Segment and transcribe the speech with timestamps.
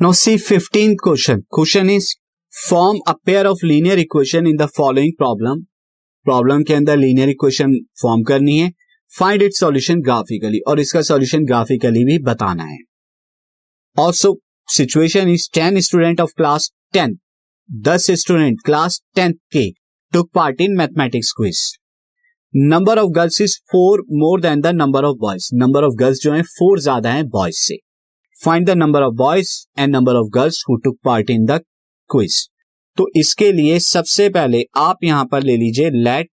[0.00, 1.44] Now see 15th question.
[1.50, 2.14] Question is,
[2.52, 5.64] form a pair of linear equation in the following problem.
[6.26, 8.70] Problem के अंदर linear equation form करनी है.
[9.12, 12.78] Find it solution graphically और इसका solution graphically भी बताना है.
[13.96, 14.34] Also
[14.68, 17.18] situation is ten student of class ten
[17.70, 19.68] दस स्टूडेंट क्लास टेंथ के
[20.12, 21.64] took part in mathematics quiz
[22.54, 26.32] number of girls is four more than the number of boys number of girls जो
[26.32, 27.87] है four ज़्यादा है boys से.
[28.42, 31.60] Find the number of boys and number of girls who took part in the
[32.10, 32.48] quiz
[32.98, 36.28] तो इसके लिए सबसे पहले आप यहाँ पर ले लीजिए let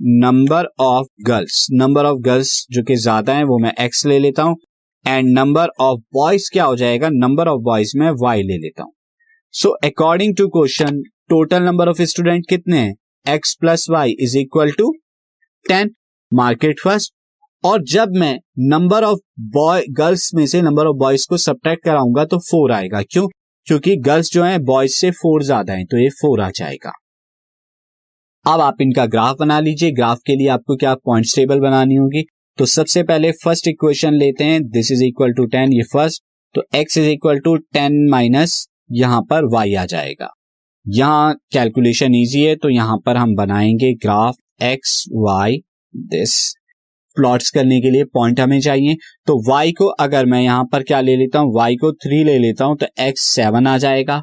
[0.00, 4.42] number of girls number of girls जो कि ज़्यादा है वो मैं एक्स ले लेता
[4.42, 4.56] हूँ
[5.04, 7.08] एंड नंबर ऑफ़ बॉयज़ क्या हो जाएगा?
[7.08, 8.92] नंबर ऑफ़ बॉयज़ में वाई ले लेता हूँ।
[9.54, 12.94] So according to question total number of student कितने हैं?
[13.26, 14.92] X plus y is equal to
[15.66, 15.94] ten
[16.32, 17.12] market first
[17.64, 18.38] और जब मैं
[18.68, 19.18] नंबर ऑफ़
[19.54, 23.26] बॉय गर्ल्स में से नंबर ऑफ़ बॉयज़ को सब्ट्रैक्ट कराऊँगा तो फोर आएगा। क्यों?
[23.66, 26.92] क्योंकि गर्ल्स जो है बॉयज़ से फोर ज़्यादा है तो ये फोर आ जाएगा।
[28.46, 32.22] अब आप इनका ग्राफ बना लीजिए। ग्राफ के लिए आपको क्या पॉइंट टेबल बनानी होगी?
[32.58, 36.22] तो सबसे पहले फ़र्स्ट इक्वेशन लेते हैं। This is equal to ten ये फ़र्स्ट
[36.54, 40.28] तो x is equal to ten minus यहाँ पर वाई आ जाएगा।
[40.86, 45.56] यहाँ कैलकुलेशन इजी है तो यहाँ पर हम बनाएँगे graph x y
[45.94, 46.36] this
[47.16, 51.00] plots करने के लिए पॉइंट हमें चाहिए। तो y को अगर मैं यहाँ पर क्या
[51.00, 51.54] ले लेता हूँ?
[51.56, 54.22] y को थ्री ले लेता हूँ तो x सेवन आ जाएगा।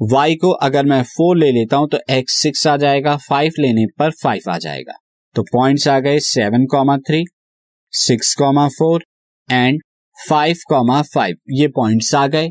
[0.00, 3.86] y को अगर मैं फोर ले लेता हूँ तो x सिक्स आ जाएगा। फाइव लेने
[3.98, 4.98] पर फाइव आ जाएगा।
[5.36, 7.24] तो पॉइंट्स आ गए seven comma three
[7.92, 9.04] six comma four
[9.48, 9.80] and
[10.16, 12.50] five comma five ये पॉइंट्स आ गए।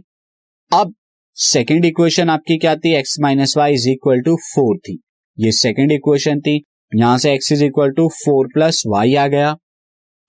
[0.71, 0.93] अब
[1.37, 2.93] सेकेंड इक्वेशन आपकी क्या थी?
[2.95, 4.99] X minus y is equal to four थी।
[5.37, 6.55] ये सेकेंड इक्वेशन थी।
[6.91, 9.55] यहाँ से x is equal to four plus y आ गया।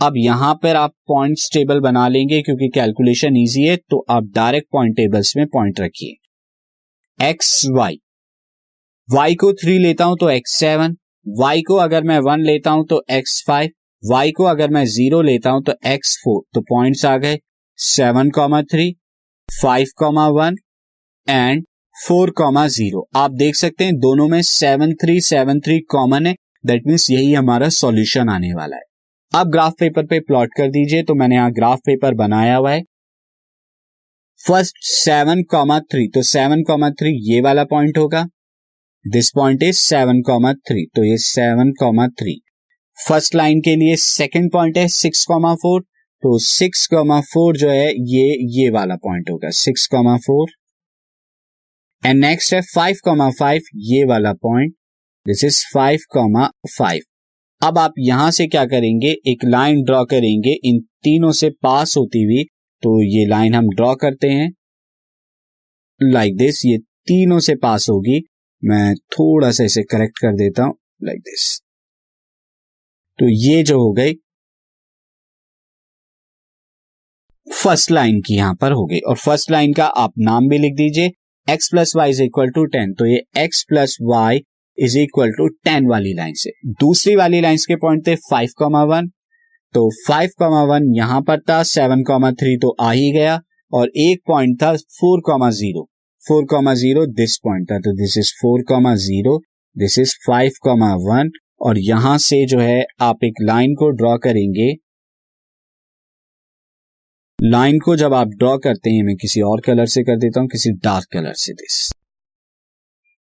[0.01, 4.67] अब यहाँ पर आप पॉइंट टेबल बना लेंगे क्योंकि कैलकुलेशन इजी है तो आप डायरेक्ट
[4.73, 7.99] पॉइंट टेबल्स में पॉइंट रखिए। एक्स वाई
[9.09, 10.97] वाई को थ्री लेता हूँ तो एक्स सेवन
[11.27, 13.71] वाई को अगर मैं वन लेता हूँ तो एक्स फाइव
[14.03, 17.39] वाई को अगर मैं ज़ीरो लेता हूँ तो एक्स फोर तो पॉइंट्स आ गए।
[17.79, 18.91] Seven comma three
[19.49, 20.57] five comma one
[21.29, 21.65] and
[21.97, 26.35] four comma zero आप देख सकते हैं दोनों में seven three seven three common है।
[26.67, 28.83] दैट मीन्स यही हमारा सॉल्यूशन आने वाला है।
[29.35, 32.83] आप ग्राफ पेपर पे प्लॉट कर दीजिए तो मैंने यहाँ ग्राफ पेपर बनाया हुआ है।
[34.41, 38.23] फ़र्स्ट सेवन कॉमा थ्री तो सेवन कॉमा थ्री ये वाला पॉइंट होगा।
[39.05, 42.35] This point is seven comma three तो ये seven comma three
[42.97, 47.71] first line के लिए सेकेंड पॉइंट है सिक्स कॉमा फोर तो सिक्स कॉमा फोर जो
[47.71, 50.53] है, ये ये वाला पॉइंट होगा six comma four
[52.03, 54.75] and next है फाइव कॉमा फाइव ये वाला point
[55.27, 56.47] this is five comma
[56.79, 57.03] five
[57.63, 59.11] अब आप यहाँ से क्या करेंगे?
[59.27, 62.45] एक लाइन ड्रॉ करेंगे। इन तीनों से पास होती हुई
[62.83, 64.51] तो ये लाइन हम ड्रॉ करते हैं।
[66.01, 66.79] लाइक like दिस ये
[67.09, 68.21] तीनों से पास होगी।
[68.63, 71.61] मैं थोड़ा सा इसे करेक्ट कर देता हूँ। लाइक like दिस
[73.19, 74.15] तो ये जो हो गई
[77.47, 80.75] फ़र्स्ट लाइन की यहाँ पर हो गई। और फ़र्स्ट लाइन का आप नाम भी लिख
[80.77, 81.11] दीजिए।
[81.49, 84.39] X plus y is equal to ten तो ये x plus y
[84.79, 88.83] is equal to ten वाली लाइन से। दूसरी वाली लाइन के पॉइंट थे फाइव कॉमा
[88.87, 89.09] वन
[89.75, 93.41] तो फाइव कॉमा वन यहाँ पर था सेवन कॉमा थ्री तो आ ही गया,
[93.73, 95.89] और एक पॉइंट था four comma zero
[96.25, 99.39] four comma zero this point था तो this is four comma zero
[99.77, 101.31] this is five comma one
[101.61, 104.73] और यहाँ से जो है, आप एक लाइन को ड्रॉ करेंगे।
[107.39, 110.49] लाइन को जब आप ड्रॉ करते हैं, मैं किसी और कलर से कर देता हूँ,
[110.49, 111.79] किसी डार्क कलर से दिस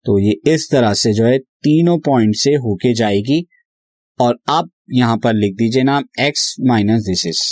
[0.06, 3.44] तो ये इस तरह से जो है तीनों पॉइंट से होके जाएगी।
[4.18, 7.42] और आप यहाँ पर लिख दीजिए नाम x minus this is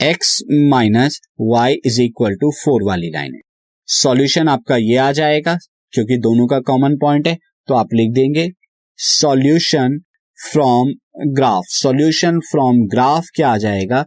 [0.00, 0.40] x
[0.70, 3.40] minus y is equal to four वाली लाइन है।
[3.88, 5.56] सॉल्यूशन आपका ये आ जाएगा,
[5.92, 7.36] क्योंकि दोनों का कॉमन पॉइंट है
[7.68, 8.48] तो आप लिख देंगे
[8.98, 9.98] solution
[10.38, 10.92] from
[11.34, 14.04] graph solution from graph क्या आ जाएगा?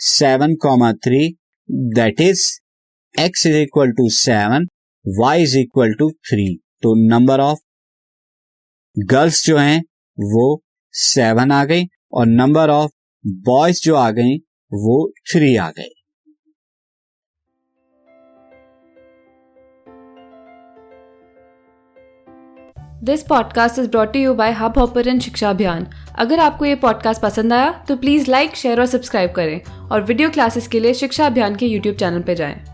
[0.00, 1.28] Seven comma three
[1.94, 2.46] that is
[3.14, 4.66] x is equal to seven
[5.04, 7.58] y is equal to three तो नंबर ऑफ़
[8.96, 9.80] गर्ल्स जो हैं,
[10.18, 10.62] वो
[10.92, 12.90] सेवन आ गई और नंबर ऑफ़
[13.26, 14.36] बॉयज़ जो आ गई,
[14.72, 15.88] वो थ्री आ गए
[23.04, 25.86] this podcast is brought you by hub hopper शिक्षा अभियान
[26.18, 30.30] अगर आपको ये पॉडकास्ट पसंद आया तो प्लीज़ लाइक शेयर और सब्सक्राइब करें और वीडियो
[30.30, 32.73] क्लासेस के लिए शिक्षा अभियान के यूट्यूब चैनल पर जाएँ।